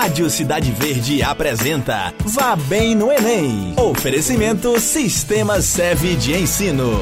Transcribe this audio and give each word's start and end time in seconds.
Rádio 0.00 0.30
Cidade 0.30 0.70
Verde 0.70 1.24
apresenta 1.24 2.14
Vá 2.24 2.54
Bem 2.54 2.94
no 2.94 3.10
Enem. 3.10 3.74
Oferecimento 3.76 4.78
Sistema 4.78 5.60
Seve 5.60 6.14
de 6.14 6.36
Ensino. 6.36 6.92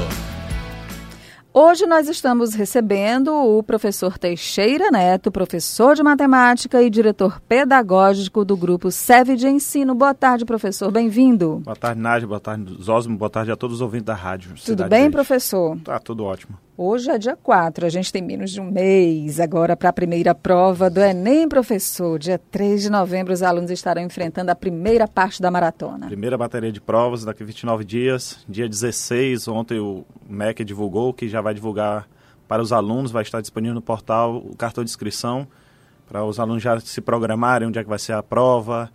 Hoje 1.52 1.84
nós 1.84 2.08
estamos 2.08 2.54
recebendo 2.54 3.34
o 3.34 3.62
professor 3.62 4.16
Teixeira 4.16 4.90
Neto, 4.90 5.30
professor 5.30 5.94
de 5.94 6.02
matemática 6.02 6.82
e 6.82 6.88
diretor 6.88 7.38
pedagógico 7.42 8.46
do 8.46 8.56
grupo 8.56 8.90
SEV 8.90 9.36
de 9.36 9.46
Ensino. 9.46 9.94
Boa 9.94 10.14
tarde, 10.14 10.46
professor. 10.46 10.90
Bem-vindo. 10.90 11.60
Boa 11.66 11.76
tarde, 11.76 12.00
Nádia. 12.00 12.26
Boa 12.26 12.40
tarde, 12.40 12.82
Zosmo. 12.82 13.18
Boa 13.18 13.28
tarde 13.28 13.52
a 13.52 13.56
todos 13.56 13.76
os 13.76 13.80
ouvintes 13.82 14.06
da 14.06 14.14
rádio. 14.14 14.52
Tudo 14.52 14.60
Cidade 14.60 14.88
bem, 14.88 15.00
Verde. 15.02 15.12
professor? 15.16 15.78
Tá, 15.84 15.98
tudo 15.98 16.24
ótimo. 16.24 16.56
Hoje 16.78 17.10
é 17.10 17.16
dia 17.16 17.34
4, 17.34 17.86
a 17.86 17.88
gente 17.88 18.12
tem 18.12 18.20
menos 18.20 18.50
de 18.50 18.60
um 18.60 18.70
mês 18.70 19.40
agora 19.40 19.74
para 19.74 19.88
a 19.88 19.92
primeira 19.94 20.34
prova 20.34 20.90
do 20.90 21.00
Enem, 21.00 21.48
professor. 21.48 22.18
Dia 22.18 22.38
3 22.38 22.82
de 22.82 22.90
novembro, 22.90 23.32
os 23.32 23.42
alunos 23.42 23.70
estarão 23.70 24.02
enfrentando 24.02 24.50
a 24.50 24.54
primeira 24.54 25.08
parte 25.08 25.40
da 25.40 25.50
maratona. 25.50 26.06
Primeira 26.06 26.36
bateria 26.36 26.70
de 26.70 26.78
provas 26.78 27.24
daqui 27.24 27.42
a 27.42 27.46
29 27.46 27.82
dias. 27.82 28.44
Dia 28.46 28.68
16, 28.68 29.48
ontem 29.48 29.80
o 29.80 30.04
MEC 30.28 30.62
divulgou 30.64 31.14
que 31.14 31.30
já 31.30 31.40
vai 31.40 31.54
divulgar 31.54 32.06
para 32.46 32.60
os 32.60 32.74
alunos, 32.74 33.10
vai 33.10 33.22
estar 33.22 33.40
disponível 33.40 33.74
no 33.74 33.80
portal 33.80 34.36
o 34.36 34.54
cartão 34.54 34.84
de 34.84 34.90
inscrição 34.90 35.48
para 36.06 36.26
os 36.26 36.38
alunos 36.38 36.62
já 36.62 36.78
se 36.78 37.00
programarem 37.00 37.66
onde 37.66 37.78
é 37.78 37.82
que 37.82 37.88
vai 37.88 37.98
ser 37.98 38.12
a 38.12 38.22
prova, 38.22 38.92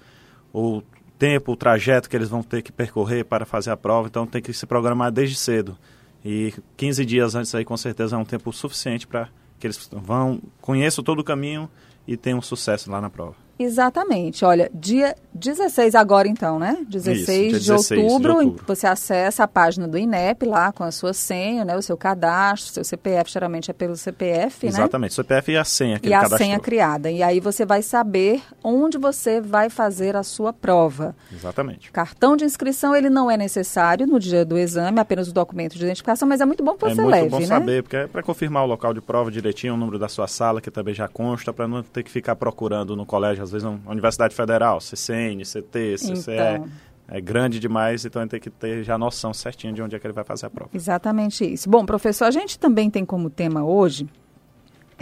o 0.53 0.83
tempo, 1.17 1.53
o 1.53 1.55
trajeto 1.55 2.07
que 2.07 2.15
eles 2.15 2.29
vão 2.29 2.43
ter 2.43 2.61
que 2.61 2.71
percorrer 2.71 3.25
para 3.25 3.43
fazer 3.43 3.71
a 3.71 3.75
prova. 3.75 4.07
Então 4.07 4.27
tem 4.27 4.39
que 4.39 4.53
se 4.53 4.67
programar 4.67 5.11
desde 5.11 5.35
cedo. 5.35 5.75
E 6.23 6.53
15 6.77 7.05
dias 7.05 7.35
antes 7.35 7.53
aí 7.55 7.65
com 7.65 7.75
certeza 7.75 8.15
é 8.15 8.19
um 8.19 8.25
tempo 8.25 8.51
suficiente 8.53 9.07
para 9.07 9.29
que 9.59 9.67
eles 9.67 9.89
vão 9.91 10.41
conheçam 10.59 11.03
todo 11.03 11.19
o 11.19 11.23
caminho 11.23 11.69
e 12.07 12.17
tenham 12.17 12.41
sucesso 12.41 12.89
lá 12.91 12.99
na 12.99 13.09
prova. 13.09 13.35
Exatamente. 13.63 14.43
Olha, 14.43 14.69
dia 14.73 15.15
16 15.33 15.95
agora 15.95 16.27
então, 16.27 16.59
né? 16.59 16.77
16, 16.89 17.19
Isso, 17.19 17.31
dia 17.31 17.59
de, 17.59 17.65
16 17.67 17.87
de 17.87 18.05
outubro, 18.07 18.33
outubro. 18.35 18.63
você 18.67 18.87
acessa 18.87 19.43
a 19.43 19.47
página 19.47 19.87
do 19.87 19.97
INEP 19.97 20.45
lá 20.45 20.71
com 20.71 20.83
a 20.83 20.91
sua 20.91 21.13
senha, 21.13 21.63
né? 21.63 21.75
O 21.77 21.81
seu 21.81 21.95
cadastro, 21.97 22.73
seu 22.73 22.83
CPF, 22.83 23.31
geralmente 23.31 23.71
é 23.71 23.73
pelo 23.73 23.95
CPF, 23.95 24.65
né? 24.65 24.71
Exatamente, 24.71 25.13
CPF 25.13 25.51
e 25.51 25.57
a 25.57 25.63
senha 25.63 25.99
que 25.99 26.09
E 26.09 26.13
a 26.13 26.17
cadastrou. 26.21 26.39
senha 26.39 26.59
criada. 26.59 27.09
E 27.09 27.23
aí 27.23 27.39
você 27.39 27.65
vai 27.65 27.81
saber 27.81 28.41
onde 28.63 28.97
você 28.97 29.39
vai 29.39 29.69
fazer 29.69 30.15
a 30.15 30.23
sua 30.23 30.51
prova. 30.51 31.15
Exatamente. 31.31 31.91
Cartão 31.91 32.35
de 32.35 32.43
inscrição, 32.45 32.95
ele 32.95 33.09
não 33.09 33.29
é 33.31 33.37
necessário 33.37 34.05
no 34.05 34.19
dia 34.19 34.43
do 34.43 34.57
exame, 34.57 34.99
apenas 34.99 35.27
o 35.27 35.33
documento 35.33 35.77
de 35.77 35.83
identificação, 35.83 36.27
mas 36.27 36.41
é 36.41 36.45
muito 36.45 36.63
bom 36.63 36.75
que 36.75 36.85
é 36.85 36.89
você 36.89 37.01
muito 37.01 37.11
leve, 37.13 37.29
bom 37.29 37.39
né? 37.39 37.45
saber, 37.45 37.83
porque 37.83 37.95
é 37.95 38.07
para 38.07 38.21
confirmar 38.23 38.63
o 38.63 38.67
local 38.67 38.93
de 38.93 39.01
prova 39.01 39.31
direitinho, 39.31 39.73
o 39.73 39.77
número 39.77 39.97
da 39.97 40.09
sua 40.09 40.27
sala, 40.27 40.59
que 40.61 40.69
também 40.71 40.93
já 40.93 41.07
consta, 41.07 41.53
para 41.53 41.67
não 41.67 41.81
ter 41.83 42.03
que 42.03 42.11
ficar 42.11 42.35
procurando 42.35 42.95
no 42.95 43.05
colégio, 43.05 43.43
às 43.43 43.50
vezes, 43.51 43.63
na 43.63 43.91
Universidade 43.91 44.33
Federal, 44.33 44.79
CCN, 44.79 45.43
CT, 45.43 45.95
CCE. 45.97 46.31
Então. 46.31 46.69
É 47.13 47.19
grande 47.19 47.59
demais, 47.59 48.05
então 48.05 48.21
ele 48.21 48.29
tem 48.29 48.39
que 48.39 48.49
ter 48.49 48.85
já 48.85 48.97
noção 48.97 49.33
certinha 49.33 49.73
de 49.73 49.81
onde 49.81 49.93
é 49.93 49.99
que 49.99 50.07
ele 50.07 50.13
vai 50.13 50.23
fazer 50.23 50.45
a 50.45 50.49
prova. 50.49 50.69
Exatamente 50.73 51.43
isso. 51.43 51.69
Bom, 51.69 51.85
professor, 51.85 52.23
a 52.23 52.31
gente 52.31 52.57
também 52.57 52.89
tem 52.89 53.03
como 53.03 53.29
tema 53.29 53.65
hoje 53.65 54.07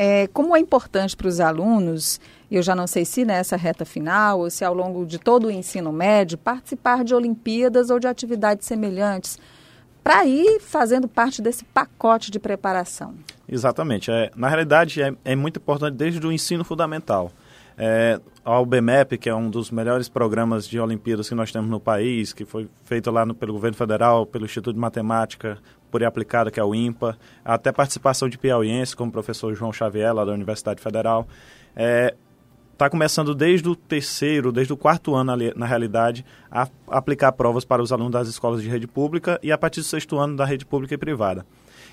é, 0.01 0.27
como 0.27 0.55
é 0.55 0.59
importante 0.61 1.13
para 1.17 1.27
os 1.27 1.41
alunos, 1.41 2.21
e 2.49 2.55
eu 2.55 2.61
já 2.61 2.73
não 2.73 2.87
sei 2.87 3.03
se 3.03 3.25
nessa 3.25 3.57
reta 3.57 3.83
final 3.83 4.39
ou 4.39 4.49
se 4.49 4.63
ao 4.63 4.73
longo 4.73 5.05
de 5.05 5.19
todo 5.19 5.47
o 5.47 5.51
ensino 5.51 5.91
médio, 5.91 6.37
participar 6.37 7.03
de 7.03 7.13
Olimpíadas 7.13 7.89
ou 7.89 7.99
de 7.99 8.07
atividades 8.07 8.65
semelhantes, 8.65 9.37
para 10.01 10.25
ir 10.25 10.61
fazendo 10.61 11.05
parte 11.05 11.41
desse 11.41 11.65
pacote 11.65 12.31
de 12.31 12.39
preparação. 12.39 13.13
Exatamente. 13.45 14.09
É, 14.09 14.31
na 14.37 14.47
realidade, 14.47 15.01
é, 15.01 15.13
é 15.25 15.35
muito 15.35 15.59
importante 15.59 15.97
desde 15.97 16.25
o 16.25 16.31
ensino 16.31 16.63
fundamental. 16.63 17.29
É, 17.81 18.19
a 18.43 18.59
UBMEP, 18.59 19.17
que 19.17 19.29
é 19.29 19.33
um 19.33 19.49
dos 19.49 19.71
melhores 19.71 20.09
programas 20.09 20.67
de 20.67 20.77
Olimpíadas 20.77 21.29
que 21.29 21.35
nós 21.35 21.49
temos 21.49 21.69
no 21.69 21.79
país, 21.79 22.33
que 22.33 22.43
foi 22.43 22.67
feito 22.83 23.09
lá 23.09 23.25
no, 23.25 23.33
pelo 23.33 23.53
governo 23.53 23.77
federal, 23.77 24.25
pelo 24.25 24.43
Instituto 24.43 24.73
de 24.73 24.79
Matemática 24.79 25.57
por 25.89 26.03
Aplicada, 26.03 26.51
que 26.51 26.59
é 26.59 26.63
o 26.63 26.75
IMPA, 26.75 27.17
até 27.43 27.71
participação 27.71 28.27
de 28.27 28.37
piauiense, 28.37 28.95
como 28.95 29.09
o 29.09 29.13
professor 29.13 29.55
João 29.55 29.71
Xavier, 29.71 30.13
lá 30.13 30.25
da 30.25 30.33
Universidade 30.33 30.81
Federal. 30.81 31.27
Está 32.73 32.89
começando 32.89 33.33
desde 33.33 33.67
o 33.67 33.75
terceiro, 33.75 34.51
desde 34.51 34.71
o 34.71 34.77
quarto 34.77 35.15
ano, 35.15 35.33
na 35.55 35.65
realidade, 35.65 36.23
a 36.51 36.67
aplicar 36.89 37.31
provas 37.31 37.65
para 37.65 37.81
os 37.81 37.91
alunos 37.91 38.11
das 38.11 38.27
escolas 38.27 38.61
de 38.61 38.69
rede 38.69 38.87
pública 38.87 39.39
e 39.41 39.51
a 39.51 39.57
partir 39.57 39.79
do 39.79 39.85
sexto 39.85 40.17
ano 40.19 40.35
da 40.35 40.45
rede 40.45 40.65
pública 40.65 40.93
e 40.93 40.97
privada. 40.97 41.45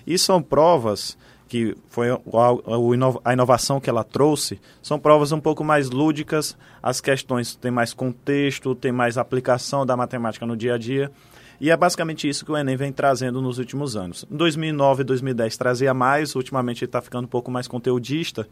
E 0.07 0.19
são 0.19 0.43
provas 0.43 1.17
que 1.49 1.77
foi 1.89 2.09
a 2.11 3.33
inovação 3.33 3.81
que 3.81 3.89
ela 3.89 4.03
trouxe, 4.03 4.61
são 4.83 4.99
provas 4.99 5.33
um 5.33 5.41
pouco 5.41 5.63
mais 5.63 5.91
lúdicas, 5.91 6.57
as 6.83 7.01
questões 7.01 7.55
têm 7.55 7.71
mais 7.71 7.95
contexto, 7.95 8.75
tem 8.75 8.91
mais 8.91 9.17
aplicação 9.17 9.87
da 9.87 9.97
matemática 9.97 10.45
no 10.45 10.57
dia 10.57 10.75
a 10.75 10.79
dia, 10.79 11.11
e 11.61 11.71
é 11.71 11.77
basicamente 11.77 12.29
isso 12.29 12.45
que 12.45 12.53
o 12.53 12.57
Enem 12.57 12.77
vem 12.77 12.93
trazendo 12.93 13.41
nos 13.41 13.59
últimos 13.59 13.97
anos. 13.97 14.27
Em 14.31 14.37
2009 14.37 15.03
e 15.03 15.05
2010 15.05 15.57
trazia 15.57 15.95
mais, 15.95 16.35
ultimamente 16.35 16.85
está 16.85 17.01
ficando 17.01 17.25
um 17.25 17.29
pouco 17.29 17.51
mais 17.51 17.69
conteudista, 17.69 18.49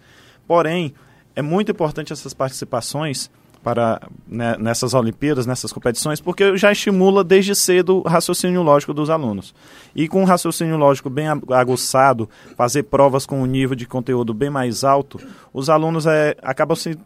porém, 0.46 0.94
é 1.36 1.42
muito 1.42 1.72
importante 1.72 2.12
essas 2.12 2.32
participações 2.32 3.30
para 3.64 3.98
né, 4.28 4.56
nessas 4.58 4.92
Olimpíadas, 4.92 5.46
nessas 5.46 5.72
competições, 5.72 6.20
porque 6.20 6.54
já 6.54 6.70
estimula 6.70 7.24
desde 7.24 7.54
cedo 7.54 8.02
o 8.04 8.08
raciocínio 8.08 8.62
lógico 8.62 8.92
dos 8.92 9.08
alunos. 9.08 9.54
E 9.96 10.06
com 10.06 10.20
um 10.20 10.26
raciocínio 10.26 10.76
lógico 10.76 11.08
bem 11.08 11.26
aguçado, 11.50 12.28
fazer 12.54 12.82
provas 12.84 13.24
com 13.24 13.40
um 13.40 13.46
nível 13.46 13.74
de 13.74 13.86
conteúdo 13.86 14.34
bem 14.34 14.50
mais 14.50 14.84
alto, 14.84 15.18
os 15.52 15.70
alunos 15.70 16.04
é, 16.04 16.36
acabam 16.42 16.76
se 16.76 16.98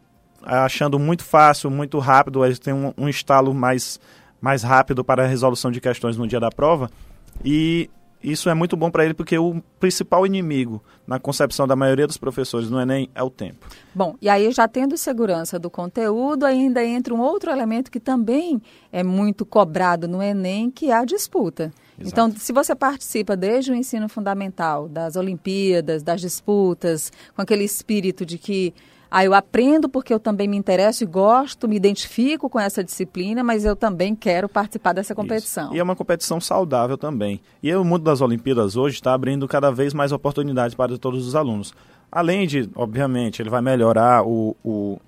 achando 0.43 0.99
muito 0.99 1.25
fácil, 1.25 1.71
muito 1.71 1.99
rápido, 2.01 2.45
eles 2.45 2.59
têm 2.59 2.75
um, 2.75 2.93
um 2.99 3.09
estalo 3.09 3.55
mais, 3.55 4.01
mais 4.41 4.65
rápido 4.65 5.05
para 5.05 5.25
a 5.25 5.27
resolução 5.29 5.71
de 5.71 5.81
questões 5.81 6.17
no 6.17 6.27
dia 6.27 6.41
da 6.41 6.51
prova. 6.51 6.91
E 7.45 7.89
isso 8.23 8.49
é 8.51 8.55
muito 8.55 8.77
bom 8.77 8.91
para 8.91 9.05
ele 9.05 9.15
porque 9.15 9.39
o 9.39 9.63
principal 9.79 10.27
inimigo 10.27 10.83
na 11.07 11.19
concepção 11.19 11.67
da 11.67 11.77
maioria 11.77 12.07
dos 12.07 12.17
professores 12.17 12.69
no 12.69 12.81
Enem 12.81 13.09
é 13.15 13.23
o 13.23 13.31
tempo. 13.31 13.67
Bom, 13.95 14.17
e 14.21 14.29
aí 14.29 14.51
já 14.51 14.67
tendo 14.67 14.97
segurança 14.97 15.59
do 15.59 15.71
conteúdo, 15.71 16.45
ainda 16.45 16.85
entra 16.85 17.15
um 17.15 17.21
outro 17.21 17.51
elemento 17.51 17.91
que 17.91 18.01
também 18.01 18.61
é 18.93 19.03
muito 19.03 19.47
cobrado 19.47 20.09
no 20.09 20.23
Enem, 20.23 20.71
que 20.71 20.91
é 20.91 20.95
a 20.95 21.05
disputa. 21.05 21.73
Exato. 21.99 22.09
Então, 22.13 22.31
se 22.37 22.53
você 22.53 22.75
participa 22.75 23.37
desde 23.37 23.73
o 23.73 23.75
ensino 23.75 24.09
fundamental, 24.09 24.89
das 24.89 25.17
Olimpíadas, 25.17 26.03
das 26.03 26.21
disputas, 26.21 27.13
com 27.35 27.43
aquele 27.43 27.65
espírito 27.65 28.25
de 28.25 28.39
que 28.39 28.75
ah, 29.11 29.25
eu 29.25 29.33
aprendo 29.33 29.89
porque 29.89 30.13
eu 30.13 30.21
também 30.21 30.47
me 30.47 30.57
interesso 30.57 31.03
e 31.03 31.07
gosto, 31.07 31.67
me 31.67 31.77
identifico 31.77 32.49
com 32.49 32.61
essa 32.61 32.85
disciplina, 32.85 33.43
mas 33.43 33.65
eu 33.65 33.75
também 33.75 34.15
quero 34.15 34.49
participar 34.49 34.93
dessa 34.93 35.15
competição. 35.15 35.67
Isso. 35.67 35.77
E 35.77 35.79
é 35.79 35.83
uma 35.83 35.97
competição 35.97 36.41
saudável 36.41 36.99
também. 36.99 37.41
E 37.63 37.75
o 37.75 37.85
mundo 37.85 38.05
das 38.05 38.21
Olimpíadas 38.21 38.77
hoje 38.77 38.97
está 38.97 39.15
abrindo 39.15 39.49
cada 39.49 39.71
vez 39.71 39.95
mais 39.95 40.13
oportunidades 40.13 40.75
para 40.75 40.99
todos 40.99 41.27
os 41.27 41.35
alunos. 41.35 41.73
Além 42.11 42.47
de, 42.47 42.69
obviamente, 42.75 43.41
ele 43.41 43.51
vai 43.51 43.61
melhorar 43.61 44.27
o, 44.27 44.57
o, 44.65 44.99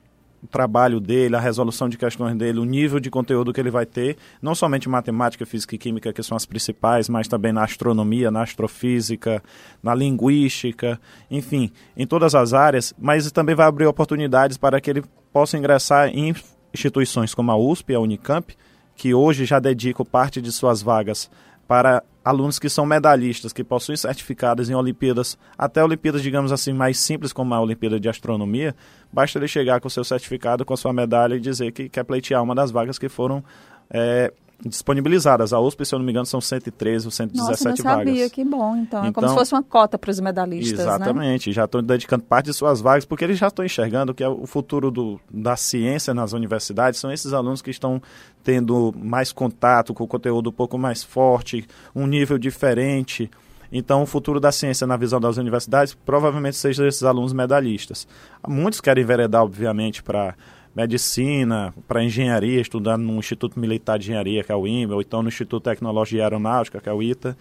o 0.43 0.47
trabalho 0.47 1.01
dele, 1.01 1.37
a 1.37 1.41
resolução 1.41 1.89
de 1.89 1.99
questões 1.99 2.37
dele, 2.37 2.59
o 2.59 2.65
nível 2.65 2.99
de 2.99 3.11
conteúdo 3.11 3.53
que 3.53 3.61
ele 3.61 3.71
vai 3.71 3.85
ter, 3.85 4.17
não 4.41 4.55
somente 4.55 4.89
matemática, 4.89 5.45
física 5.45 5.75
e 5.75 5.79
química, 5.79 6.13
que 6.13 6.23
são 6.23 6.37
as 6.37 6.47
principais, 6.47 7.09
mas 7.09 7.29
também 7.29 7.53
na 7.53 7.65
astronomia, 7.65 8.31
na 8.31 8.43
astrofísica, 8.43 9.43
na 9.83 9.95
linguística, 9.95 11.01
enfim, 11.31 11.71
em 11.97 12.07
todas 12.07 12.35
as 12.35 12.53
áreas, 12.53 12.95
mas 12.99 13.31
também 13.31 13.55
vai 13.55 13.67
abrir 13.67 13.87
oportunidades 13.87 14.57
para 14.57 14.81
que 14.81 14.91
ele 14.91 15.05
possa 15.33 15.59
ingressar 15.59 16.09
em 16.09 16.35
instituições 16.73 17.35
como 17.35 17.51
a 17.51 17.57
USP 17.57 17.95
a 17.95 18.01
Unicamp, 18.01 18.57
que 18.97 19.15
hoje 19.15 19.45
já 19.45 19.59
dedicam 19.59 20.05
parte 20.05 20.41
de 20.41 20.53
suas 20.53 20.83
vagas 20.83 21.31
para 21.67 22.03
alunos 22.25 22.59
que 22.59 22.69
são 22.69 22.85
medalhistas, 22.85 23.53
que 23.53 23.65
possuem 23.65 23.97
certificados 23.97 24.69
em 24.69 24.75
Olimpíadas, 24.75 25.39
até 25.57 25.83
Olimpíadas, 25.83 26.23
digamos 26.23 26.53
assim, 26.53 26.73
mais 26.73 26.99
simples, 26.99 27.33
como 27.33 27.55
a 27.55 27.61
Olimpíada 27.61 27.99
de 27.99 28.09
Astronomia, 28.09 28.75
basta 29.13 29.39
ele 29.39 29.49
chegar 29.49 29.81
com 29.81 29.89
o 29.89 29.91
seu 29.91 30.05
certificado, 30.05 30.65
com 30.65 30.75
a 30.75 30.77
sua 30.77 30.93
medalha 30.93 31.35
e 31.35 31.41
dizer 31.41 31.73
que 31.73 31.89
quer 31.89 32.05
pleitear 32.05 32.43
uma 32.43 32.55
das 32.55 32.71
vagas 32.71 32.99
que 32.99 33.09
foram 33.09 33.43
é, 33.91 34.33
disponibilizadas. 34.65 35.53
A 35.53 35.61
USP, 35.61 35.85
se 35.85 35.95
eu 35.95 35.99
não 35.99 36.07
me 36.07 36.13
engano, 36.13 36.27
são 36.27 36.41
113 36.41 37.07
ou 37.07 37.11
117 37.11 37.51
Nossa, 37.51 37.65
não 37.65 37.77
vagas. 37.77 38.09
sabia, 38.09 38.31
que 38.31 38.45
bom. 38.45 38.77
Então, 38.77 39.01
então, 39.01 39.05
é 39.07 39.13
como 39.13 39.29
se 39.29 39.35
fosse 39.35 39.55
uma 39.55 39.63
cota 39.63 39.99
para 39.99 40.11
os 40.11 40.21
medalhistas, 40.21 40.81
Exatamente, 40.81 41.49
né? 41.49 41.55
já 41.55 41.65
estão 41.65 41.83
dedicando 41.83 42.25
parte 42.25 42.47
de 42.47 42.53
suas 42.55 42.81
vagas, 42.81 43.05
porque 43.05 43.25
eles 43.25 43.39
já 43.39 43.49
estão 43.49 43.65
enxergando 43.65 44.13
que 44.13 44.23
é 44.23 44.29
o 44.29 44.47
futuro 44.47 44.91
do, 44.91 45.21
da 45.31 45.57
ciência 45.57 46.13
nas 46.13 46.33
universidades 46.33 47.01
são 47.01 47.13
esses 47.13 47.33
alunos 47.33 47.63
que 47.63 47.71
estão 47.71 48.01
tendo 48.43 48.93
mais 48.97 49.33
contato 49.33 49.93
com 49.93 50.05
o 50.05 50.07
conteúdo 50.07 50.51
um 50.51 50.53
pouco 50.53 50.79
mais 50.79 51.03
forte, 51.03 51.67
um 51.95 52.07
nível 52.07 52.39
diferente. 52.39 53.31
Então, 53.73 54.03
o 54.03 54.07
futuro 54.07 54.41
da 54.41 54.51
ciência 54.51 54.87
na 54.87 54.97
visão 54.97 55.21
das 55.21 55.37
universidades 55.37 55.95
provavelmente 55.95 56.57
seja 56.57 56.87
esses 56.87 57.05
alunos 57.05 57.33
medalhistas. 57.33 58.07
Muitos 58.47 58.81
querem 58.81 59.05
enveredar, 59.05 59.43
obviamente, 59.43 60.03
para 60.03 60.35
medicina, 60.75 61.75
para 61.89 62.03
engenharia, 62.03 62.61
estudar 62.61 62.97
no 62.97 63.19
Instituto 63.19 63.59
Militar 63.59 63.99
de 63.99 64.07
Engenharia, 64.07 64.45
que 64.45 64.53
é 64.53 64.55
o 64.55 64.67
IME, 64.67 64.93
ou 64.93 65.01
então 65.01 65.23
no 65.23 65.29
Instituto 65.29 65.63
de 65.63 65.71
Tecnologia 65.71 66.21
e 66.21 66.23
Aeronáutica, 66.23 66.81
que 66.81 66.89
é 66.89 66.93
o 66.93 67.03
ITA. 67.03 67.37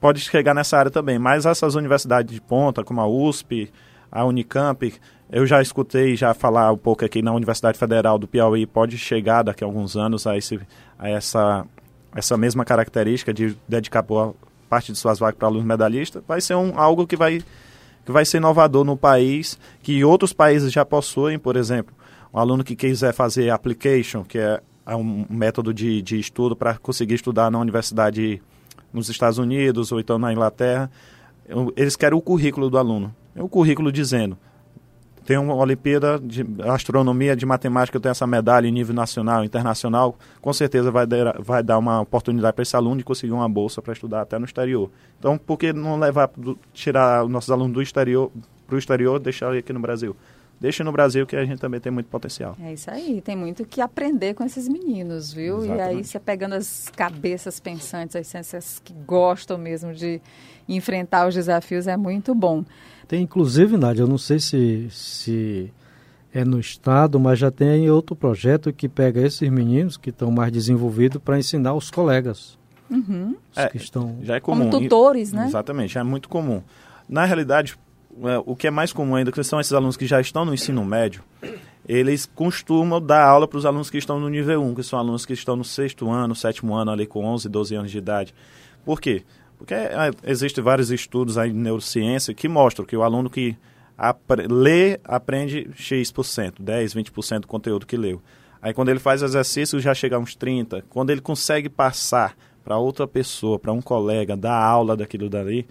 Pode 0.00 0.20
chegar 0.20 0.54
nessa 0.54 0.76
área 0.78 0.90
também, 0.90 1.18
mas 1.18 1.46
essas 1.46 1.74
universidades 1.74 2.32
de 2.32 2.40
ponta, 2.40 2.84
como 2.84 3.00
a 3.00 3.06
USP, 3.06 3.70
a 4.10 4.24
Unicamp, 4.24 4.92
Eu 5.30 5.46
já 5.46 5.60
escutei 5.60 6.16
já 6.16 6.32
falar 6.32 6.72
um 6.72 6.78
pouco 6.78 7.04
aqui 7.04 7.20
na 7.20 7.32
Universidade 7.32 7.78
Federal 7.78 8.18
do 8.18 8.26
Piauí, 8.26 8.64
pode 8.64 8.96
chegar 8.96 9.42
daqui 9.42 9.62
a 9.62 9.66
alguns 9.66 9.94
anos 9.94 10.26
a, 10.26 10.38
esse, 10.38 10.58
a 10.98 11.10
essa, 11.10 11.66
essa 12.14 12.36
mesma 12.36 12.64
característica 12.64 13.32
de 13.34 13.54
dedicar 13.68 14.00
boa 14.00 14.34
parte 14.70 14.90
de 14.90 14.96
suas 14.96 15.18
vagas 15.18 15.38
para 15.38 15.48
alunos 15.48 15.66
medalhistas. 15.66 16.22
Vai 16.26 16.40
ser 16.40 16.54
um, 16.54 16.78
algo 16.78 17.06
que 17.06 17.14
vai, 17.14 17.42
que 18.06 18.10
vai 18.10 18.24
ser 18.24 18.38
inovador 18.38 18.84
no 18.84 18.96
país, 18.96 19.58
que 19.82 20.02
outros 20.02 20.32
países 20.32 20.72
já 20.72 20.82
possuem, 20.84 21.38
por 21.38 21.56
exemplo, 21.56 21.94
um 22.32 22.38
aluno 22.38 22.64
que 22.64 22.76
quiser 22.76 23.12
fazer 23.12 23.50
application, 23.50 24.24
que 24.24 24.38
é, 24.38 24.60
é 24.86 24.96
um 24.96 25.26
método 25.28 25.72
de, 25.72 26.02
de 26.02 26.18
estudo 26.18 26.54
para 26.54 26.76
conseguir 26.78 27.14
estudar 27.14 27.50
na 27.50 27.58
universidade 27.58 28.42
nos 28.92 29.08
Estados 29.08 29.38
Unidos 29.38 29.92
ou 29.92 30.00
então 30.00 30.18
na 30.18 30.32
Inglaterra, 30.32 30.90
eles 31.76 31.96
querem 31.96 32.16
o 32.18 32.22
currículo 32.22 32.68
do 32.70 32.78
aluno. 32.78 33.14
É 33.34 33.42
o 33.42 33.48
currículo 33.48 33.92
dizendo, 33.92 34.36
tem 35.28 35.36
uma 35.36 35.54
Olimpíada 35.54 36.18
de 36.18 36.42
Astronomia, 36.66 37.36
de 37.36 37.44
Matemática, 37.44 37.96
eu 37.96 38.00
tenho 38.00 38.12
essa 38.12 38.26
medalha 38.26 38.66
em 38.66 38.72
nível 38.72 38.94
nacional, 38.94 39.44
internacional, 39.44 40.16
com 40.40 40.52
certeza 40.54 40.90
vai 40.90 41.06
dar, 41.06 41.40
vai 41.40 41.62
dar 41.62 41.76
uma 41.76 42.00
oportunidade 42.00 42.54
para 42.54 42.62
esse 42.62 42.74
aluno 42.74 42.96
de 42.96 43.04
conseguir 43.04 43.32
uma 43.32 43.46
bolsa 43.46 43.82
para 43.82 43.92
estudar 43.92 44.22
até 44.22 44.38
no 44.38 44.46
exterior. 44.46 44.90
Então, 45.18 45.36
por 45.36 45.58
que 45.58 45.70
não 45.70 45.98
levar, 45.98 46.30
tirar 46.72 47.24
os 47.24 47.30
nossos 47.30 47.50
alunos 47.50 47.74
do 47.74 47.82
exterior 47.82 48.30
para 48.66 48.76
o 48.76 48.78
exterior 48.78 49.18
deixar 49.18 49.54
aqui 49.54 49.70
no 49.70 49.80
Brasil? 49.80 50.16
Deixa 50.60 50.82
no 50.82 50.90
Brasil 50.90 51.24
que 51.24 51.36
a 51.36 51.44
gente 51.44 51.60
também 51.60 51.78
tem 51.78 51.92
muito 51.92 52.08
potencial. 52.08 52.56
É 52.60 52.72
isso 52.72 52.90
aí, 52.90 53.20
tem 53.20 53.36
muito 53.36 53.64
que 53.64 53.80
aprender 53.80 54.34
com 54.34 54.42
esses 54.42 54.68
meninos, 54.68 55.32
viu? 55.32 55.58
Exatamente. 55.58 55.78
E 55.78 55.82
aí 55.82 56.04
você 56.04 56.18
pegando 56.18 56.54
as 56.54 56.88
cabeças 56.96 57.60
pensantes, 57.60 58.16
as 58.16 58.26
ciências 58.26 58.80
que 58.84 58.92
gostam 58.92 59.56
mesmo 59.56 59.94
de 59.94 60.20
enfrentar 60.68 61.28
os 61.28 61.34
desafios, 61.34 61.86
é 61.86 61.96
muito 61.96 62.34
bom. 62.34 62.64
Tem 63.06 63.22
inclusive, 63.22 63.76
Nádia, 63.76 64.02
eu 64.02 64.08
não 64.08 64.18
sei 64.18 64.40
se, 64.40 64.88
se 64.90 65.72
é 66.34 66.44
no 66.44 66.58
estado, 66.58 67.20
mas 67.20 67.38
já 67.38 67.50
tem 67.50 67.88
outro 67.88 68.16
projeto 68.16 68.72
que 68.72 68.88
pega 68.88 69.20
esses 69.20 69.48
meninos 69.48 69.96
que 69.96 70.10
estão 70.10 70.30
mais 70.30 70.52
desenvolvidos 70.52 71.22
para 71.22 71.38
ensinar 71.38 71.74
os 71.74 71.90
colegas. 71.90 72.58
Uhum. 72.90 73.36
É, 73.54 73.68
que 73.68 73.76
estão... 73.76 74.18
Já 74.22 74.36
é 74.36 74.40
comum. 74.40 74.68
Como 74.70 74.82
tutores, 74.82 75.32
né? 75.32 75.46
Exatamente, 75.46 75.94
já 75.94 76.00
é 76.00 76.04
muito 76.04 76.28
comum. 76.28 76.62
Na 77.08 77.24
realidade, 77.24 77.78
o 78.46 78.56
que 78.56 78.66
é 78.66 78.70
mais 78.70 78.92
comum 78.92 79.14
ainda, 79.14 79.32
que 79.32 79.42
são 79.42 79.60
esses 79.60 79.72
alunos 79.72 79.96
que 79.96 80.06
já 80.06 80.20
estão 80.20 80.44
no 80.44 80.54
ensino 80.54 80.84
médio, 80.84 81.22
eles 81.86 82.26
costumam 82.26 83.00
dar 83.00 83.24
aula 83.24 83.48
para 83.48 83.58
os 83.58 83.64
alunos 83.64 83.88
que 83.88 83.98
estão 83.98 84.20
no 84.20 84.28
nível 84.28 84.62
1, 84.62 84.74
que 84.74 84.82
são 84.82 84.98
alunos 84.98 85.24
que 85.24 85.32
estão 85.32 85.56
no 85.56 85.64
sexto 85.64 86.10
ano, 86.10 86.34
sétimo 86.34 86.74
ano, 86.74 86.90
ali 86.90 87.06
com 87.06 87.24
11, 87.24 87.48
12 87.48 87.74
anos 87.74 87.90
de 87.90 87.98
idade. 87.98 88.34
Por 88.84 89.00
quê? 89.00 89.22
Porque 89.56 89.74
é, 89.74 90.10
existem 90.24 90.62
vários 90.62 90.90
estudos 90.90 91.38
aí 91.38 91.50
de 91.50 91.56
neurociência 91.56 92.34
que 92.34 92.48
mostram 92.48 92.84
que 92.84 92.96
o 92.96 93.02
aluno 93.02 93.28
que 93.30 93.56
apre 93.96 94.46
lê, 94.48 95.00
aprende 95.04 95.68
X%, 95.74 96.60
10, 96.60 96.94
20% 96.94 97.40
do 97.40 97.46
conteúdo 97.48 97.86
que 97.86 97.96
leu. 97.96 98.22
Aí 98.60 98.72
quando 98.72 98.88
ele 98.88 99.00
faz 99.00 99.22
exercício 99.22 99.80
já 99.80 99.94
chega 99.94 100.16
a 100.16 100.18
uns 100.18 100.34
30. 100.36 100.84
Quando 100.88 101.10
ele 101.10 101.20
consegue 101.20 101.68
passar 101.68 102.36
para 102.62 102.76
outra 102.76 103.06
pessoa, 103.06 103.58
para 103.58 103.72
um 103.72 103.80
colega, 103.80 104.36
dar 104.36 104.60
aula 104.62 104.96
daquilo 104.96 105.28
dali, 105.28 105.66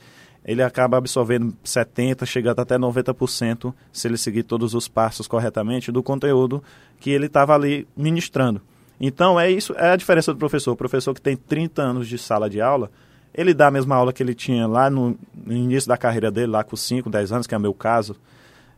ele 0.48 0.64
acaba 0.64 0.98
absorvendo 0.98 1.54
70%, 1.64 2.26
chegando 2.26 2.62
até 2.62 2.78
90%, 2.78 3.74
se 3.92 4.08
ele 4.08 4.18
seguir 4.18 4.44
todos 4.44 4.74
os 4.74 4.88
passos 4.88 5.28
corretamente, 5.28 5.92
do 5.92 6.02
conteúdo 6.02 6.64
que 7.02 7.10
ele 7.10 7.26
estava 7.26 7.54
ali 7.54 7.86
ministrando. 7.98 8.62
Então, 9.00 9.38
é 9.38 9.52
isso, 9.52 9.74
é 9.78 9.92
a 9.92 9.96
diferença 9.98 10.34
do 10.34 10.40
professor. 10.40 10.72
O 10.72 10.78
professor 10.78 11.14
que 11.14 11.22
tem 11.22 11.36
30 11.36 11.82
anos 11.82 12.08
de 12.08 12.18
sala 12.18 12.50
de 12.50 12.62
aula, 12.62 12.90
ele 13.36 13.54
dá 13.54 13.68
a 13.68 13.72
mesma 13.72 13.96
aula 13.96 14.14
que 14.14 14.24
ele 14.24 14.34
tinha 14.34 14.66
lá 14.66 14.90
no, 14.90 15.18
início 15.46 15.90
da 15.90 15.98
carreira 15.98 16.32
dele, 16.32 16.48
lá 16.48 16.64
com 16.64 16.78
5, 16.78 17.10
10 17.10 17.32
anos, 17.34 17.46
que 17.46 17.54
é 17.54 17.58
o 17.58 17.62
meu 17.62 17.74
caso, 17.74 18.16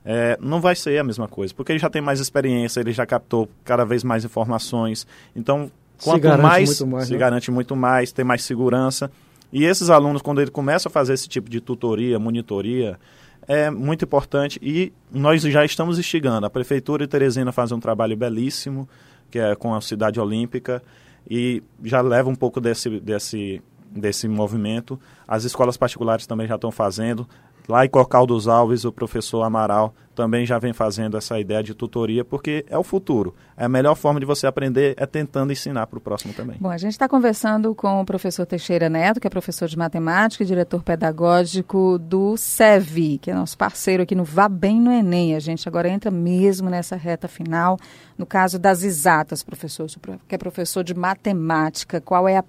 é, 0.03 0.37
não 0.41 0.59
vai 0.59 0.75
ser 0.75 0.97
a 0.97 1.03
mesma 1.03 1.27
coisa, 1.27 1.53
porque 1.53 1.71
ele 1.71 1.79
já 1.79 1.89
tem 1.89 2.01
mais 2.01 2.19
experiência, 2.19 2.79
ele 2.79 2.91
já 2.91 3.05
captou 3.05 3.47
cada 3.63 3.85
vez 3.85 4.03
mais 4.03 4.25
informações. 4.25 5.05
Então, 5.35 5.71
quanto 6.03 6.27
mais, 6.37 6.81
mais, 6.81 7.07
se 7.07 7.13
né? 7.13 7.19
garante 7.19 7.51
muito 7.51 7.75
mais, 7.75 8.11
tem 8.11 8.25
mais 8.25 8.43
segurança. 8.43 9.11
E 9.51 9.63
esses 9.63 9.89
alunos, 9.89 10.21
quando 10.21 10.41
ele 10.41 10.51
começa 10.51 10.89
a 10.89 10.91
fazer 10.91 11.13
esse 11.13 11.27
tipo 11.27 11.49
de 11.49 11.59
tutoria, 11.59 12.19
monitoria, 12.19 12.99
é 13.47 13.69
muito 13.71 14.05
importante 14.05 14.59
e 14.61 14.93
nós 15.11 15.41
já 15.41 15.65
estamos 15.65 15.97
instigando. 15.97 16.45
A 16.45 16.49
Prefeitura 16.49 17.05
de 17.05 17.09
Teresina 17.09 17.51
faz 17.51 17.71
um 17.71 17.79
trabalho 17.79 18.15
belíssimo, 18.15 18.87
que 19.31 19.39
é 19.39 19.55
com 19.55 19.73
a 19.73 19.81
Cidade 19.81 20.19
Olímpica, 20.19 20.83
e 21.27 21.63
já 21.83 22.01
leva 22.01 22.29
um 22.29 22.35
pouco 22.35 22.61
desse, 22.61 22.99
desse, 22.99 23.61
desse 23.89 24.27
movimento. 24.27 24.99
As 25.27 25.45
escolas 25.45 25.77
particulares 25.77 26.27
também 26.27 26.47
já 26.47 26.55
estão 26.55 26.71
fazendo. 26.71 27.27
Lá 27.69 27.85
em 27.85 27.89
Cocal 27.89 28.25
dos 28.25 28.47
Alves, 28.47 28.83
o 28.83 28.91
professor 28.91 29.43
Amaral 29.43 29.93
também 30.15 30.43
já 30.43 30.57
vem 30.57 30.73
fazendo 30.73 31.15
essa 31.15 31.39
ideia 31.39 31.61
de 31.61 31.75
tutoria, 31.75 32.25
porque 32.25 32.65
é 32.67 32.75
o 32.75 32.83
futuro. 32.83 33.35
É 33.55 33.65
a 33.65 33.69
melhor 33.69 33.93
forma 33.93 34.19
de 34.19 34.25
você 34.25 34.47
aprender 34.47 34.95
é 34.97 35.05
tentando 35.05 35.53
ensinar 35.53 35.85
para 35.85 35.99
o 35.99 36.01
próximo 36.01 36.33
também. 36.33 36.57
Bom, 36.59 36.71
a 36.71 36.79
gente 36.79 36.93
está 36.93 37.07
conversando 37.07 37.75
com 37.75 38.01
o 38.01 38.05
professor 38.05 38.43
Teixeira 38.47 38.89
Neto, 38.89 39.19
que 39.19 39.27
é 39.27 39.29
professor 39.29 39.67
de 39.67 39.77
matemática 39.77 40.43
e 40.43 40.47
diretor 40.47 40.81
pedagógico 40.81 41.99
do 41.99 42.35
SEV, 42.35 43.19
que 43.19 43.29
é 43.29 43.35
nosso 43.35 43.55
parceiro 43.55 44.01
aqui 44.01 44.15
no 44.15 44.23
Vá 44.23 44.49
Bem 44.49 44.81
no 44.81 44.91
Enem. 44.91 45.35
A 45.35 45.39
gente 45.39 45.69
agora 45.69 45.87
entra 45.87 46.09
mesmo 46.09 46.71
nessa 46.71 46.95
reta 46.95 47.27
final, 47.27 47.77
no 48.17 48.25
caso 48.25 48.57
das 48.57 48.81
exatas, 48.81 49.43
professor, 49.43 49.85
que 50.27 50.33
é 50.33 50.39
professor 50.39 50.83
de 50.83 50.95
matemática. 50.95 52.01
Qual 52.01 52.27
é 52.27 52.37
a, 52.37 52.43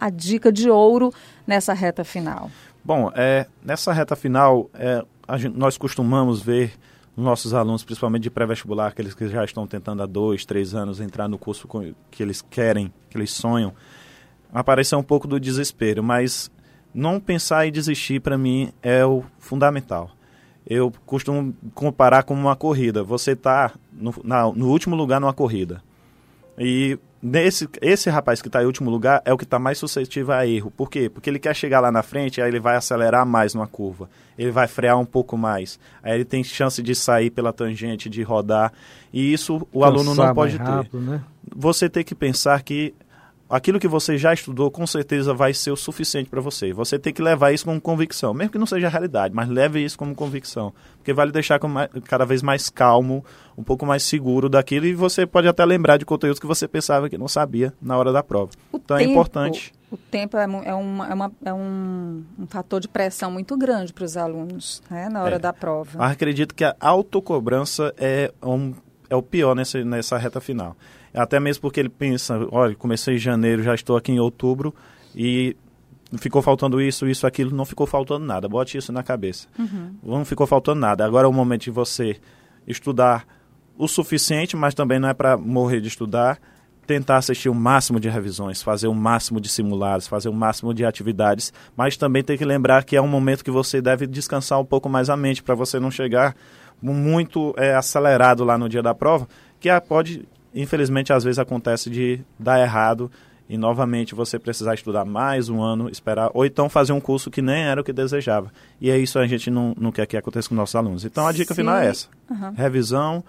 a 0.00 0.08
dica 0.08 0.50
de 0.50 0.70
ouro 0.70 1.12
nessa 1.46 1.74
reta 1.74 2.02
final? 2.02 2.50
Bom, 2.84 3.10
é, 3.14 3.46
nessa 3.64 3.94
reta 3.94 4.14
final, 4.14 4.68
é, 4.74 5.02
gente, 5.38 5.56
nós 5.56 5.78
costumamos 5.78 6.42
ver 6.42 6.74
nossos 7.16 7.54
alunos, 7.54 7.82
principalmente 7.82 8.24
de 8.24 8.30
pré-vestibular, 8.30 8.88
aqueles 8.88 9.14
que 9.14 9.26
já 9.28 9.42
estão 9.42 9.66
tentando 9.66 10.02
há 10.02 10.06
dois, 10.06 10.44
três 10.44 10.74
anos 10.74 11.00
entrar 11.00 11.26
no 11.26 11.38
curso 11.38 11.66
que 12.10 12.22
eles 12.22 12.42
querem, 12.42 12.92
que 13.08 13.16
eles 13.16 13.30
sonham, 13.30 13.72
aparecer 14.52 14.96
um 14.96 15.02
pouco 15.02 15.26
do 15.26 15.40
desespero, 15.40 16.02
mas 16.02 16.50
não 16.92 17.18
pensar 17.18 17.66
em 17.66 17.72
desistir 17.72 18.20
para 18.20 18.36
mim 18.36 18.70
é 18.82 19.04
o 19.04 19.24
fundamental. 19.38 20.10
Eu 20.66 20.92
costumo 21.06 21.54
comparar 21.74 22.22
com 22.22 22.34
uma 22.34 22.56
corrida. 22.56 23.02
Você 23.02 23.32
está 23.32 23.72
no, 23.92 24.14
no 24.54 24.68
último 24.68 24.94
lugar 24.94 25.20
numa 25.20 25.32
corrida 25.32 25.82
e 26.58 26.98
nesse, 27.24 27.66
esse 27.80 28.10
rapaz 28.10 28.42
que 28.42 28.48
está 28.48 28.62
em 28.62 28.66
último 28.66 28.90
lugar 28.90 29.22
é 29.24 29.32
o 29.32 29.38
que 29.38 29.44
está 29.44 29.58
mais 29.58 29.78
suscetível 29.78 30.34
a 30.34 30.46
erro. 30.46 30.70
Por 30.70 30.90
quê? 30.90 31.08
Porque 31.08 31.30
ele 31.30 31.38
quer 31.38 31.56
chegar 31.56 31.80
lá 31.80 31.90
na 31.90 32.02
frente, 32.02 32.42
aí 32.42 32.48
ele 32.48 32.60
vai 32.60 32.76
acelerar 32.76 33.24
mais 33.24 33.54
numa 33.54 33.66
curva. 33.66 34.10
Ele 34.36 34.50
vai 34.50 34.68
frear 34.68 34.98
um 34.98 35.06
pouco 35.06 35.36
mais. 35.38 35.78
Aí 36.02 36.14
ele 36.14 36.24
tem 36.24 36.44
chance 36.44 36.82
de 36.82 36.94
sair 36.94 37.30
pela 37.30 37.52
tangente, 37.52 38.10
de 38.10 38.22
rodar. 38.22 38.72
E 39.12 39.32
isso 39.32 39.66
o 39.72 39.80
Cansar 39.80 39.88
aluno 39.88 40.14
não 40.14 40.34
pode 40.34 40.56
rápido, 40.58 40.90
ter. 40.90 40.98
Né? 40.98 41.24
Você 41.56 41.88
tem 41.88 42.04
que 42.04 42.14
pensar 42.14 42.62
que 42.62 42.94
aquilo 43.48 43.78
que 43.78 43.88
você 43.88 44.16
já 44.16 44.32
estudou 44.32 44.70
com 44.70 44.86
certeza 44.86 45.34
vai 45.34 45.52
ser 45.54 45.70
o 45.70 45.76
suficiente 45.76 46.28
para 46.28 46.40
você. 46.40 46.72
Você 46.72 46.98
tem 46.98 47.12
que 47.12 47.22
levar 47.22 47.52
isso 47.52 47.64
como 47.64 47.80
convicção, 47.80 48.34
mesmo 48.34 48.52
que 48.52 48.58
não 48.58 48.66
seja 48.66 48.88
realidade, 48.88 49.34
mas 49.34 49.48
leve 49.48 49.84
isso 49.84 49.98
como 49.98 50.14
convicção, 50.14 50.72
porque 50.96 51.12
vai 51.12 51.26
lhe 51.26 51.32
deixar 51.32 51.60
cada 52.04 52.24
vez 52.24 52.42
mais 52.42 52.68
calmo, 52.68 53.24
um 53.56 53.62
pouco 53.62 53.86
mais 53.86 54.02
seguro 54.02 54.48
daquilo 54.48 54.86
e 54.86 54.94
você 54.94 55.26
pode 55.26 55.46
até 55.46 55.64
lembrar 55.64 55.96
de 55.96 56.04
conteúdos 56.04 56.40
que 56.40 56.46
você 56.46 56.66
pensava 56.66 57.08
que 57.08 57.18
não 57.18 57.28
sabia 57.28 57.72
na 57.80 57.96
hora 57.96 58.12
da 58.12 58.22
prova. 58.22 58.50
O 58.72 58.76
então 58.76 58.96
tempo, 58.96 59.10
é 59.10 59.12
importante. 59.12 59.72
O 59.90 59.96
tempo 59.96 60.36
é, 60.36 60.42
é, 60.42 60.74
uma, 60.74 61.08
é, 61.08 61.14
uma, 61.14 61.32
é 61.44 61.54
um, 61.54 62.24
um, 62.38 62.46
fator 62.48 62.80
de 62.80 62.88
pressão 62.88 63.30
muito 63.30 63.56
grande 63.56 63.92
para 63.92 64.04
os 64.04 64.16
alunos 64.16 64.82
né, 64.90 65.08
na 65.08 65.22
hora 65.22 65.36
é. 65.36 65.38
da 65.38 65.52
prova. 65.52 66.04
Acredito 66.04 66.54
que 66.54 66.64
a 66.64 66.74
autocobrança 66.80 67.94
é, 67.96 68.32
um, 68.42 68.74
é 69.08 69.14
o 69.14 69.22
pior 69.22 69.54
nessa, 69.54 69.84
nessa 69.84 70.18
reta 70.18 70.40
final. 70.40 70.76
Até 71.14 71.38
mesmo 71.38 71.62
porque 71.62 71.78
ele 71.78 71.88
pensa, 71.88 72.46
olha, 72.50 72.74
comecei 72.74 73.14
em 73.14 73.18
janeiro, 73.18 73.62
já 73.62 73.74
estou 73.74 73.96
aqui 73.96 74.10
em 74.10 74.18
outubro 74.18 74.74
e 75.14 75.56
ficou 76.18 76.42
faltando 76.42 76.80
isso, 76.80 77.06
isso, 77.06 77.26
aquilo, 77.26 77.54
não 77.54 77.64
ficou 77.64 77.86
faltando 77.86 78.24
nada. 78.24 78.48
Bote 78.48 78.76
isso 78.76 78.92
na 78.92 79.02
cabeça. 79.02 79.46
Uhum. 79.58 79.94
Não 80.02 80.24
ficou 80.24 80.46
faltando 80.46 80.80
nada. 80.80 81.04
Agora 81.04 81.26
é 81.26 81.30
o 81.30 81.32
momento 81.32 81.62
de 81.62 81.70
você 81.70 82.16
estudar 82.66 83.26
o 83.76 83.88
suficiente, 83.88 84.56
mas 84.56 84.74
também 84.74 84.98
não 84.98 85.08
é 85.08 85.14
para 85.14 85.36
morrer 85.36 85.80
de 85.80 85.88
estudar. 85.88 86.38
Tentar 86.86 87.16
assistir 87.16 87.48
o 87.48 87.54
máximo 87.54 87.98
de 87.98 88.10
revisões, 88.10 88.62
fazer 88.62 88.88
o 88.88 88.94
máximo 88.94 89.40
de 89.40 89.48
simulados, 89.48 90.06
fazer 90.06 90.28
o 90.28 90.34
máximo 90.34 90.74
de 90.74 90.84
atividades, 90.84 91.50
mas 91.74 91.96
também 91.96 92.22
tem 92.22 92.36
que 92.36 92.44
lembrar 92.44 92.84
que 92.84 92.94
é 92.94 93.00
um 93.00 93.08
momento 93.08 93.42
que 93.42 93.50
você 93.50 93.80
deve 93.80 94.06
descansar 94.06 94.60
um 94.60 94.66
pouco 94.66 94.86
mais 94.86 95.08
a 95.08 95.16
mente 95.16 95.42
para 95.42 95.54
você 95.54 95.80
não 95.80 95.90
chegar 95.90 96.36
muito 96.82 97.54
é, 97.56 97.74
acelerado 97.74 98.44
lá 98.44 98.58
no 98.58 98.68
dia 98.68 98.82
da 98.82 98.94
prova, 98.94 99.26
que 99.58 99.70
pode 99.80 100.28
infelizmente 100.54 101.12
às 101.12 101.24
vezes 101.24 101.38
acontece 101.38 101.90
de 101.90 102.20
dar 102.38 102.60
errado 102.60 103.10
e 103.48 103.58
novamente 103.58 104.14
você 104.14 104.38
precisar 104.38 104.74
estudar 104.74 105.04
mais 105.04 105.48
um 105.48 105.62
ano, 105.62 105.90
esperar, 105.90 106.30
ou 106.32 106.46
então 106.46 106.68
fazer 106.68 106.92
um 106.92 107.00
curso 107.00 107.30
que 107.30 107.42
nem 107.42 107.64
era 107.64 107.80
o 107.80 107.84
que 107.84 107.92
desejava. 107.92 108.50
E 108.80 108.90
é 108.90 108.98
isso 108.98 109.18
a 109.18 109.26
gente 109.26 109.50
não, 109.50 109.74
não 109.78 109.92
quer 109.92 110.06
que 110.06 110.16
aconteça 110.16 110.48
com 110.48 110.54
nossos 110.54 110.74
alunos. 110.74 111.04
Então 111.04 111.26
a 111.26 111.32
dica 111.32 111.54
Sim. 111.54 111.62
final 111.62 111.76
é 111.76 111.88
essa: 111.88 112.08
uhum. 112.30 112.52
revisão, 112.52 113.24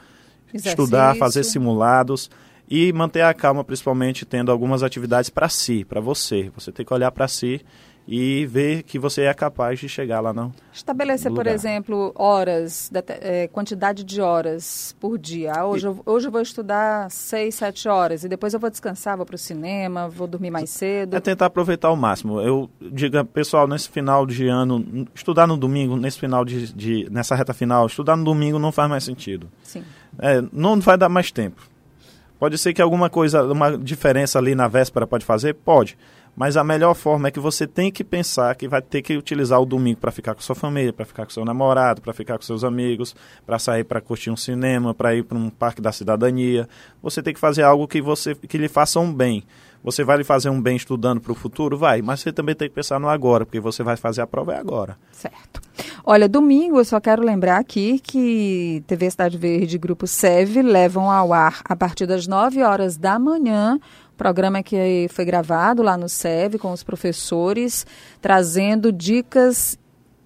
Exercício. 0.53 0.69
estudar, 0.69 1.15
fazer 1.17 1.43
simulados 1.43 2.29
e 2.69 2.91
manter 2.93 3.21
a 3.21 3.33
calma, 3.33 3.63
principalmente 3.63 4.25
tendo 4.25 4.51
algumas 4.51 4.83
atividades 4.83 5.29
para 5.29 5.49
si, 5.49 5.83
para 5.83 5.99
você. 5.99 6.49
Você 6.55 6.71
tem 6.71 6.85
que 6.85 6.93
olhar 6.93 7.11
para 7.11 7.27
si 7.27 7.61
e 8.07 8.45
ver 8.45 8.83
que 8.83 8.99
você 8.99 9.23
é 9.23 9.33
capaz 9.33 9.79
de 9.79 9.89
chegar 9.89 10.19
lá 10.19 10.31
não. 10.31 10.53
Estabelecer, 10.71 11.31
por 11.31 11.47
exemplo, 11.47 12.11
horas, 12.15 12.91
é, 13.21 13.47
quantidade 13.47 14.03
de 14.03 14.21
horas 14.21 14.95
por 14.99 15.17
dia. 15.17 15.53
Ah, 15.55 15.65
hoje, 15.65 15.85
e... 15.85 15.89
eu, 15.89 16.01
hoje 16.05 16.27
eu 16.27 16.31
vou 16.31 16.41
estudar 16.41 17.09
seis, 17.09 17.55
sete 17.55 17.87
horas 17.87 18.23
e 18.23 18.29
depois 18.29 18.53
eu 18.53 18.59
vou 18.59 18.69
descansar, 18.69 19.17
vou 19.17 19.25
para 19.25 19.35
o 19.35 19.39
cinema, 19.39 20.07
vou 20.07 20.27
dormir 20.27 20.51
mais 20.51 20.69
cedo. 20.69 21.15
É 21.15 21.19
tentar 21.19 21.47
aproveitar 21.47 21.87
ao 21.87 21.95
máximo. 21.95 22.39
Eu 22.39 22.69
digo, 22.79 23.23
pessoal, 23.25 23.67
nesse 23.67 23.89
final 23.89 24.25
de 24.25 24.47
ano, 24.47 25.07
estudar 25.15 25.47
no 25.47 25.57
domingo, 25.57 25.95
nesse 25.95 26.19
final 26.19 26.45
de, 26.45 26.73
de 26.73 27.07
nessa 27.09 27.35
reta 27.35 27.53
final, 27.53 27.87
estudar 27.87 28.15
no 28.15 28.23
domingo 28.23 28.59
não 28.59 28.71
faz 28.71 28.89
mais 28.89 29.03
sentido. 29.03 29.49
Sim. 29.63 29.83
É, 30.19 30.43
não 30.53 30.79
vai 30.79 30.97
dar 30.97 31.09
mais 31.09 31.31
tempo. 31.31 31.61
Pode 32.37 32.57
ser 32.57 32.73
que 32.73 32.81
alguma 32.81 33.09
coisa, 33.09 33.43
uma 33.43 33.77
diferença 33.77 34.37
ali 34.37 34.53
na 34.53 34.67
véspera 34.67 35.07
pode 35.07 35.25
fazer? 35.25 35.53
Pode. 35.53 35.97
Mas 36.35 36.57
a 36.57 36.63
melhor 36.63 36.93
forma 36.93 37.27
é 37.29 37.31
que 37.31 37.39
você 37.39 37.65
tem 37.65 37.91
que 37.91 38.03
pensar 38.03 38.55
que 38.55 38.67
vai 38.67 38.81
ter 38.81 39.01
que 39.01 39.15
utilizar 39.15 39.59
o 39.61 39.65
domingo 39.65 39.99
para 39.99 40.11
ficar 40.11 40.35
com 40.35 40.41
sua 40.41 40.55
família, 40.55 40.91
para 40.91 41.05
ficar 41.05 41.25
com 41.25 41.31
seu 41.31 41.45
namorado, 41.45 42.01
para 42.01 42.13
ficar 42.13 42.37
com 42.37 42.43
seus 42.43 42.63
amigos, 42.63 43.15
para 43.45 43.57
sair 43.57 43.83
para 43.85 44.01
curtir 44.01 44.29
um 44.29 44.35
cinema, 44.35 44.93
para 44.93 45.15
ir 45.15 45.23
para 45.23 45.37
um 45.37 45.49
parque 45.49 45.81
da 45.81 45.91
cidadania. 45.91 46.67
Você 47.01 47.23
tem 47.23 47.33
que 47.33 47.39
fazer 47.39 47.63
algo 47.63 47.87
que 47.87 48.01
você 48.01 48.35
que 48.35 48.57
lhe 48.57 48.67
faça 48.67 48.99
um 48.99 49.13
bem. 49.13 49.43
Você 49.85 50.03
vai 50.03 50.17
lhe 50.17 50.23
fazer 50.23 50.49
um 50.49 50.59
bem 50.59 50.75
estudando 50.75 51.21
para 51.21 51.31
o 51.31 51.35
futuro? 51.35 51.77
Vai, 51.77 52.01
mas 52.01 52.19
você 52.19 52.33
também 52.33 52.55
tem 52.55 52.67
que 52.67 52.73
pensar 52.73 52.99
no 52.99 53.07
agora, 53.07 53.45
porque 53.45 53.59
você 53.59 53.83
vai 53.83 53.95
fazer 53.95 54.21
a 54.21 54.25
prova 54.25 54.55
é 54.55 54.57
agora. 54.57 54.97
Certo. 55.11 55.61
Olha, 56.03 56.27
domingo 56.27 56.79
eu 56.79 56.85
só 56.85 56.99
quero 56.99 57.23
lembrar 57.23 57.59
aqui 57.59 57.99
que 57.99 58.83
TV 58.87 59.11
Cidade 59.11 59.37
Verde 59.37 59.75
e 59.75 59.79
Grupo 59.79 60.07
SEV 60.07 60.63
levam 60.63 61.11
ao 61.11 61.31
ar 61.31 61.61
a 61.65 61.75
partir 61.75 62.07
das 62.07 62.25
9 62.25 62.63
horas 62.63 62.97
da 62.97 63.19
manhã 63.19 63.79
programa 64.15 64.63
que 64.63 65.07
foi 65.09 65.25
gravado 65.25 65.83
lá 65.83 65.97
no 65.97 66.09
SEV 66.09 66.57
com 66.57 66.71
os 66.71 66.83
professores, 66.83 67.85
trazendo 68.21 68.91
dicas 68.91 69.77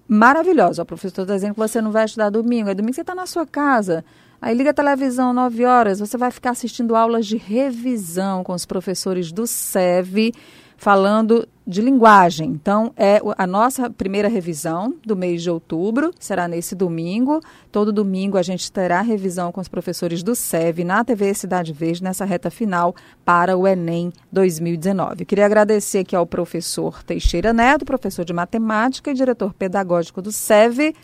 maravilhosas. 0.08 0.78
O 0.78 0.84
professor 0.84 1.22
está 1.22 1.34
dizendo 1.34 1.54
que 1.54 1.60
você 1.60 1.80
não 1.80 1.92
vai 1.92 2.04
estudar 2.04 2.30
domingo, 2.30 2.70
é 2.70 2.74
domingo 2.74 2.94
você 2.94 3.02
está 3.02 3.14
na 3.14 3.26
sua 3.26 3.46
casa. 3.46 4.04
Aí 4.40 4.54
liga 4.54 4.70
a 4.70 4.74
televisão 4.74 5.32
9 5.32 5.64
horas, 5.66 6.00
você 6.00 6.16
vai 6.16 6.30
ficar 6.30 6.50
assistindo 6.50 6.96
aulas 6.96 7.26
de 7.26 7.36
revisão 7.36 8.42
com 8.42 8.54
os 8.54 8.64
professores 8.64 9.30
do 9.30 9.46
SEV 9.46 10.32
falando 10.80 11.46
de 11.70 11.80
linguagem. 11.80 12.50
Então, 12.50 12.92
é 12.96 13.20
a 13.38 13.46
nossa 13.46 13.88
primeira 13.88 14.28
revisão 14.28 14.94
do 15.06 15.16
mês 15.16 15.42
de 15.42 15.48
outubro, 15.48 16.12
será 16.18 16.48
nesse 16.48 16.74
domingo. 16.74 17.40
Todo 17.70 17.92
domingo 17.92 18.36
a 18.36 18.42
gente 18.42 18.70
terá 18.70 19.00
revisão 19.00 19.52
com 19.52 19.60
os 19.60 19.68
professores 19.68 20.22
do 20.22 20.34
SEV 20.34 20.84
na 20.84 21.04
TV 21.04 21.32
Cidade 21.32 21.72
Verde, 21.72 22.02
nessa 22.02 22.24
reta 22.24 22.50
final 22.50 22.94
para 23.24 23.56
o 23.56 23.66
Enem 23.66 24.12
2019. 24.32 25.24
Queria 25.24 25.46
agradecer 25.46 26.00
aqui 26.00 26.16
ao 26.16 26.26
professor 26.26 27.02
Teixeira 27.04 27.52
Neto, 27.52 27.84
professor 27.84 28.24
de 28.24 28.32
matemática 28.32 29.10
e 29.10 29.14
diretor 29.14 29.54
pedagógico 29.54 30.20
do 30.20 30.32
SEV. 30.32 30.94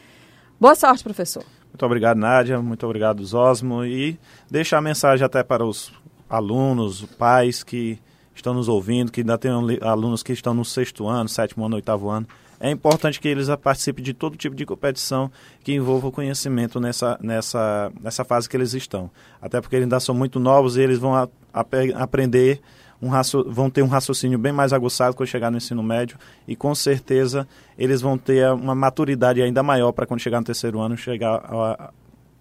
Boa 0.60 0.74
sorte, 0.74 1.04
professor. 1.04 1.44
Muito 1.68 1.86
obrigado, 1.86 2.16
Nádia. 2.16 2.60
Muito 2.60 2.84
obrigado, 2.84 3.24
Zosmo. 3.24 3.84
E 3.84 4.18
deixar 4.50 4.78
a 4.78 4.82
mensagem 4.82 5.24
até 5.24 5.44
para 5.44 5.64
os 5.64 5.92
alunos, 6.28 7.04
pais 7.18 7.62
que 7.62 8.00
estão 8.38 8.54
nos 8.54 8.68
ouvindo, 8.68 9.10
que 9.10 9.20
ainda 9.20 9.36
tem 9.38 9.50
alunos 9.80 10.22
que 10.22 10.32
estão 10.32 10.54
no 10.54 10.64
sexto 10.64 11.06
ano, 11.06 11.28
sétimo 11.28 11.64
ano, 11.64 11.76
oitavo 11.76 12.08
ano. 12.08 12.26
É 12.58 12.70
importante 12.70 13.20
que 13.20 13.28
eles 13.28 13.48
participem 13.62 14.02
de 14.02 14.14
todo 14.14 14.36
tipo 14.36 14.56
de 14.56 14.64
competição 14.64 15.30
que 15.62 15.74
envolva 15.74 16.08
o 16.08 16.12
conhecimento 16.12 16.80
nessa, 16.80 17.18
nessa, 17.20 17.92
nessa 18.00 18.24
fase 18.24 18.48
que 18.48 18.56
eles 18.56 18.72
estão. 18.72 19.10
Até 19.40 19.60
porque 19.60 19.76
eles 19.76 19.84
ainda 19.84 20.00
são 20.00 20.14
muito 20.14 20.40
novos 20.40 20.76
e 20.76 20.80
eles 20.80 20.98
vão 20.98 21.14
a, 21.14 21.28
a, 21.52 21.64
aprender, 21.96 22.60
um 23.00 23.10
vão 23.48 23.68
ter 23.68 23.82
um 23.82 23.88
raciocínio 23.88 24.38
bem 24.38 24.52
mais 24.52 24.72
aguçado 24.72 25.14
quando 25.14 25.28
chegar 25.28 25.50
no 25.50 25.58
ensino 25.58 25.82
médio 25.82 26.16
e 26.48 26.56
com 26.56 26.74
certeza 26.74 27.46
eles 27.78 28.00
vão 28.00 28.16
ter 28.16 28.50
uma 28.52 28.74
maturidade 28.74 29.42
ainda 29.42 29.62
maior 29.62 29.92
para 29.92 30.06
quando 30.06 30.20
chegar 30.20 30.40
no 30.40 30.46
terceiro 30.46 30.80
ano 30.80 30.96
chegar 30.96 31.34
a, 31.34 31.90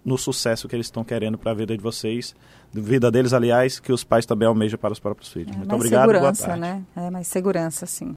no 0.06 0.16
sucesso 0.16 0.68
que 0.68 0.76
eles 0.76 0.86
estão 0.86 1.02
querendo 1.02 1.36
para 1.36 1.50
a 1.50 1.54
vida 1.54 1.76
de 1.76 1.82
vocês, 1.82 2.32
vida 2.72 3.10
deles, 3.10 3.32
aliás, 3.32 3.80
que 3.80 3.92
os 3.92 4.04
pais 4.04 4.24
também 4.24 4.46
almejam 4.46 4.78
para 4.78 4.92
os 4.92 5.00
próprios 5.00 5.32
filhos. 5.32 5.52
É, 5.52 5.58
Muito 5.58 5.74
obriguado. 5.74 6.12
Segurança, 6.12 6.56
né? 6.56 6.84
É 6.94 7.10
mais 7.10 7.26
segurança, 7.26 7.86
sim. 7.86 8.14